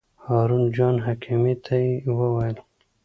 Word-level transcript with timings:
هارون 0.25 0.63
جان 0.75 0.95
حکیمي 1.05 1.55
ته 1.65 1.73
یې 1.83 1.93
وویل. 2.19 2.57